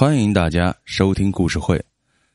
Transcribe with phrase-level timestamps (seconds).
[0.00, 1.84] 欢迎大家收听故事会，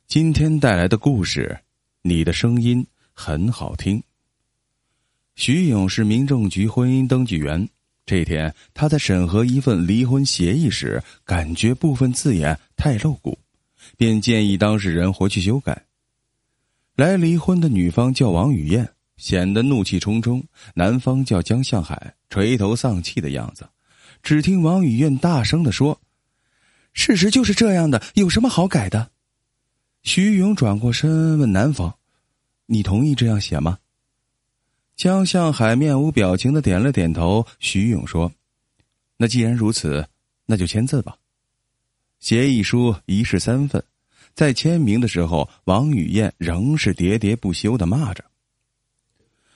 [0.05, 1.57] 今天带来的故事，
[2.03, 4.03] 你的声音很好听。
[5.35, 7.67] 徐勇是民政局婚姻登记员，
[8.05, 13.35] 这天他在审核一份离婚协议时，感觉部分字眼太露骨，
[13.97, 15.85] 便建议当事人回去修改。
[16.95, 18.87] 来离婚的女方叫王雨燕，
[19.17, 20.39] 显得怒气冲冲；
[20.75, 23.67] 男方叫江向海，垂头丧气的样子。
[24.21, 25.99] 只听王雨燕大声的说。
[26.95, 29.11] 事实就是这样的，有什么好改的？
[30.01, 31.93] 徐勇转过身问男方
[32.65, 33.77] ：“你同意这样写吗？”
[34.95, 37.45] 江向海面无表情的点了点头。
[37.59, 38.31] 徐勇说
[39.17, 40.07] ：“那既然如此，
[40.45, 41.17] 那就签字吧。”
[42.19, 43.83] 协议书一式三份，
[44.33, 48.23] 在签名的时候，王雨燕仍是喋喋不休的骂着，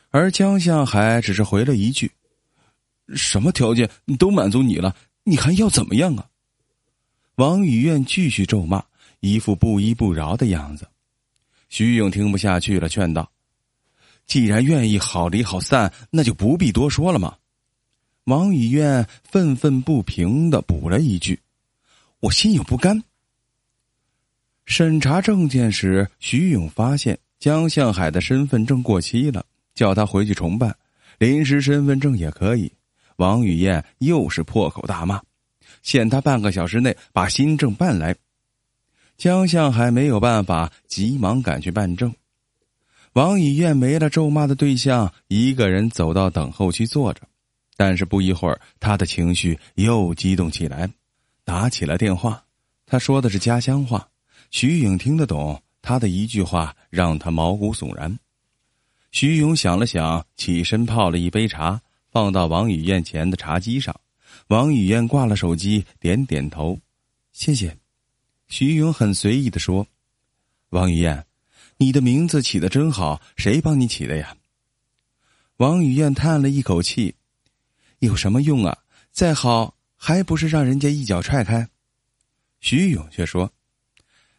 [0.10, 2.12] 而江向海只是回了一句
[3.16, 6.28] ：“什么条件都满足你了，你还要怎么样啊？”
[7.40, 8.84] 王雨燕继续咒骂，
[9.22, 10.86] 一副不依不饶的样子。
[11.70, 13.32] 徐勇听不下去了，劝道
[14.28, 17.38] ：“既然愿意好离好散，那就不必多说了嘛。”
[18.28, 21.40] 王雨燕愤愤不平的补了一句
[22.20, 23.02] ：“我心有不甘。”
[24.68, 30.76] 审查证件时，徐勇发现江向海的身份证过期了，叫他回去重办，
[31.18, 32.70] 临时身份证也可以。
[33.16, 35.22] 王雨燕又是破口大骂。
[35.84, 38.16] 限他半个小时内把新证办来。
[39.18, 42.14] 江向海没有办法，急忙赶去办证。
[43.14, 47.22] 王以燕没了咒骂的对象，一个人走到等候区坐着。
[47.76, 50.90] 但是不一会儿，他的情绪又激动起来，
[51.44, 52.44] 打起了电话。
[52.86, 54.08] 他说的是家乡话，
[54.52, 55.62] 徐勇听得懂。
[55.82, 58.20] 他的一句话让他毛骨悚然。
[59.12, 61.82] 徐勇想了想，起身泡了一杯茶，
[62.12, 63.96] 放到王雨燕前的茶几上。
[64.48, 66.80] 王雨燕挂了手机，点点头，
[67.32, 67.78] 谢谢。
[68.48, 69.86] 徐勇很随意的说
[70.70, 71.26] ：“王雨燕，
[71.78, 74.36] 你的名字起的真好，谁帮你起的呀？”
[75.58, 77.14] 王雨燕叹了一口气
[78.00, 78.78] ：“有什么用啊？
[79.12, 81.70] 再好还不是让人家一脚踹开。”
[82.62, 83.52] 徐勇却说：“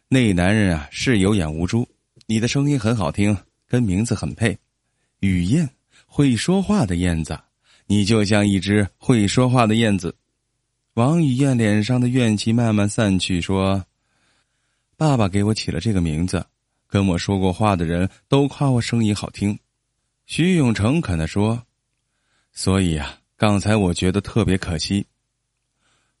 [0.09, 1.87] 那男人啊是有眼无珠，
[2.25, 3.37] 你的声音很好听，
[3.67, 4.57] 跟名字很配，
[5.19, 5.69] 雨燕，
[6.05, 7.39] 会说话的燕子。”
[7.87, 10.15] 你就像一只会说话的燕子，
[10.93, 13.85] 王雨燕脸上的怨气慢慢散去，说
[14.97, 16.45] ：“爸爸给我起了这个名字，
[16.87, 19.57] 跟我说过话的人都夸我声音好听。”
[20.25, 21.61] 徐勇诚恳的说
[22.53, 25.05] ：“所以啊，刚才我觉得特别可惜。”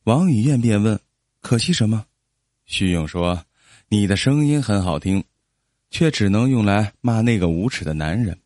[0.03, 0.99] 王雨燕便问
[1.39, 2.05] ：“可惜什么？”
[2.65, 3.45] 徐勇说
[3.87, 5.23] ：“你的声音很好听，
[5.89, 8.37] 却只能用来骂那个无耻的男人。”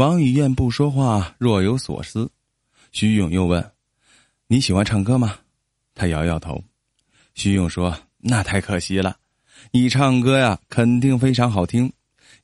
[0.00, 2.30] 王雨燕不说话，若有所思。
[2.90, 3.70] 徐勇又问
[4.48, 5.36] ：“你喜欢唱歌吗？”
[5.94, 6.64] 他摇摇头。
[7.34, 9.18] 徐勇说：“那太可惜了，
[9.72, 11.92] 你唱歌呀，肯定非常好听。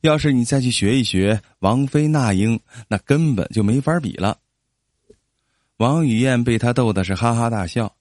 [0.01, 4.37] 要是你再去学一学王菲、那英，那根本就没法比了。”
[5.77, 7.91] 王雨燕被他逗的是哈哈大笑。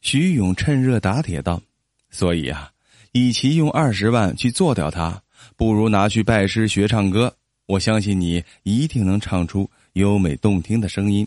[0.00, 1.60] 徐勇趁热打铁道
[2.08, 2.70] ：“所以啊，
[3.12, 5.22] 与其用二十万去做掉他，
[5.54, 7.36] 不如拿去拜师学唱歌。”
[7.66, 11.26] 我相信你一定能唱出优美动听的声音，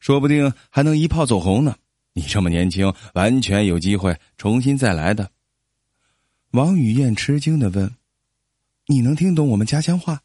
[0.00, 1.76] 说不定还能一炮走红呢。
[2.14, 5.30] 你这么年轻，完全有机会重新再来的。
[6.50, 7.94] 王雨燕吃惊的问
[8.86, 10.20] ：“你能听懂我们家乡话？”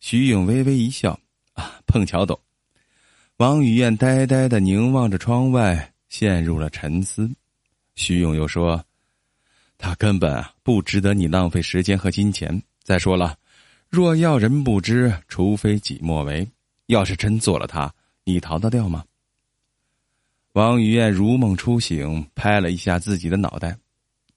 [0.00, 1.18] 徐勇微微一笑
[1.54, 2.38] ：“啊，碰巧懂。”
[3.38, 7.28] 王雨燕呆呆的凝望着窗外，陷入了沉思。
[7.96, 8.84] 徐勇又说
[9.78, 12.62] ：“他根本不值得你浪费时间和金钱。
[12.82, 13.36] 再说了。”
[13.92, 16.48] 若要人不知，除非己莫为。
[16.86, 17.92] 要是真做了他，
[18.24, 19.04] 你逃得掉吗？
[20.54, 23.76] 王雨燕如梦初醒，拍了一下自己的脑袋。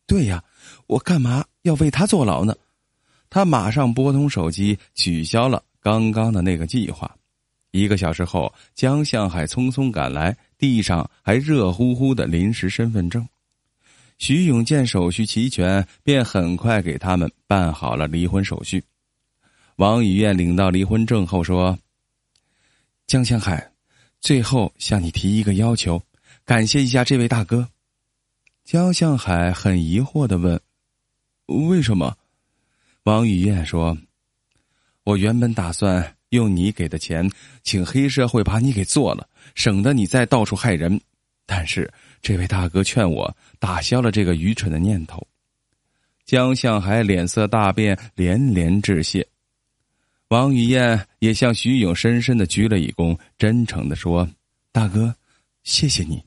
[0.05, 0.44] 对呀，
[0.88, 2.53] 我干嘛要为他坐牢呢？
[3.29, 7.09] 他马上拨通手机，取消了刚刚的那个计划。
[7.71, 13.25] 一个小时后，江向海匆匆赶来，地上还热乎乎的临时身份证。
[14.17, 18.83] 徐勇见手续齐全，便很快给他们办好了离婚手续。
[19.77, 21.77] 王雨燕领到离婚证后说
[23.07, 23.72] ：“江向海，
[24.22, 26.01] 最后向你提一个要求，
[26.45, 27.68] 感谢一下这位大哥。”
[28.63, 30.60] 江向海很疑惑的问
[31.69, 32.16] ：“为什么？”
[33.04, 33.98] 王雨燕说
[35.04, 37.30] ：“我原本打算用你给的钱，
[37.62, 41.00] 请黑社会把你给做了，省得你再到处害人。
[41.45, 45.21] 但是这位大哥劝我打消了这个愚蠢的念头。”
[46.25, 49.28] 江向海脸色大变，连连致谢。
[50.35, 54.29] 王雨燕也向徐勇深深的鞠了一躬，真诚的说
[54.69, 55.15] ：“大哥，
[55.63, 56.21] 谢谢你。”